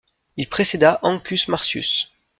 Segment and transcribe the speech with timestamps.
[0.35, 2.11] Il précéda Ancus Marcius.